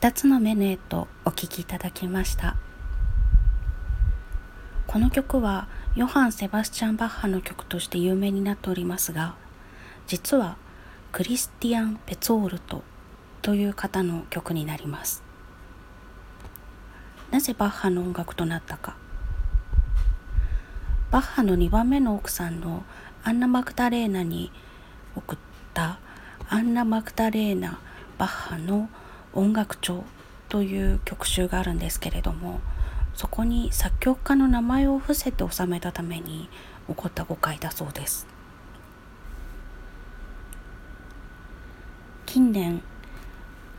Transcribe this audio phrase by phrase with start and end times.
[0.00, 2.56] 2つの目の絵とお聴きいただきました。
[4.86, 9.34] この曲はヨハン・セバスチャン・バッハの曲として有名になっておりますが
[10.06, 10.56] 実は
[11.12, 12.82] クリスティアン・ペツォールト
[13.42, 15.22] という方の曲になります。
[17.30, 18.96] なぜバッハの音楽となったか。
[21.10, 22.84] バッハの2番目の奥さんの
[23.22, 24.50] アンナ・マクダレーナに
[25.14, 25.38] 送っ
[25.74, 26.00] た
[26.48, 27.78] アンナ・マクダレーナ・
[28.16, 28.88] バッハの
[29.32, 30.04] 音楽帳
[30.48, 32.60] という曲集があるんですけれども
[33.14, 36.48] そこに作曲家の名前を伏せて収めたために
[36.88, 38.26] 起こった誤解だそうです。
[42.26, 42.80] 近年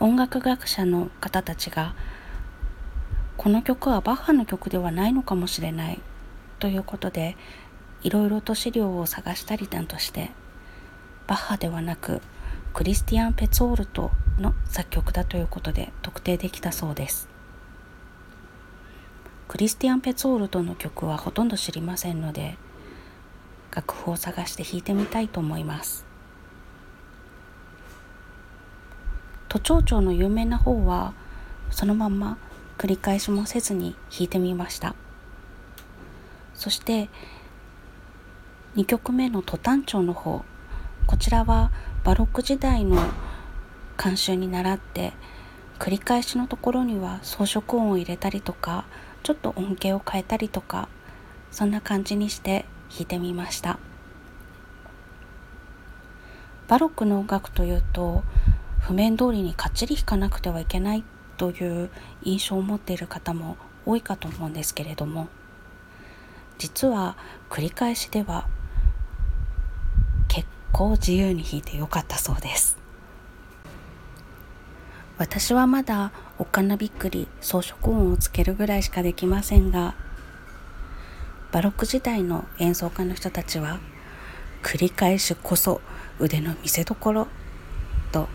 [0.00, 1.94] 音楽学者の方たちが
[3.38, 6.00] この曲はバッハの曲ではないのかもしれない
[6.58, 7.36] ということで
[8.02, 10.30] いろいろと資料を探したりなんとして
[11.26, 12.20] バッハではなく
[12.74, 17.28] クリスティアン・ペツォールトの作曲だということで特定できたそうです。
[19.46, 22.58] クリスティアン・ペツォールトの曲はほとんど知りませんので
[23.70, 26.04] 楽譜を探して弾いてみたいと思います。
[29.48, 31.14] 都庁長の有名な方は
[31.70, 32.38] そのまま
[32.76, 34.96] 繰り返しもせずに弾いてみました。
[36.54, 37.08] そして
[38.74, 40.44] 2曲目のトタン調の方
[41.06, 41.70] こちらは
[42.04, 43.02] バロック時代の
[43.96, 45.14] 慣習に倣って
[45.78, 48.84] 繰り返しのところには装飾音を入れたりとか
[49.22, 50.90] ちょっと音形を変えたりとか
[51.50, 53.78] そんな感じにして弾いてみました。
[56.68, 58.22] バロックの音楽というと
[58.80, 61.04] 譜面通りにかっちり弾かなくてはいけない
[61.36, 61.90] という
[62.22, 63.56] 印象を持っている方も
[63.86, 65.28] 多いかと思うんですけれども
[66.58, 67.16] 実は
[67.50, 68.46] 繰り返しでは
[70.74, 72.76] 結構自由に弾いてよかったそうです。
[75.18, 79.94] 私はまだおっかなびっくり装飾音をつけるぐらいしかできませんが
[81.52, 83.78] バロック時代の演奏家の人たちは
[84.64, 85.80] 繰り返しこそ
[86.18, 87.28] 腕の見せ所
[88.10, 88.28] と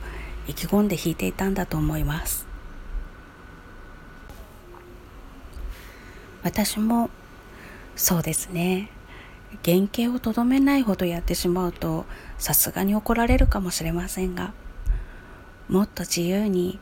[0.47, 2.47] 意気込んで弾いていたんだと思います。
[6.41, 7.09] 私も
[7.97, 8.89] そうですね。
[9.65, 12.05] 原型をとどめないほどやってしまうと
[12.37, 14.53] さすがに怒られるかもしれませんが
[15.67, 16.79] もっと自由に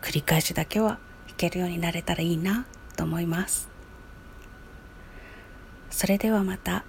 [0.00, 2.66] 繰り返しだけは弾けるようになれたらいいな
[2.96, 3.68] と思います
[5.90, 6.84] それではまた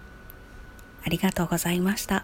[1.05, 2.23] ありがとうございました。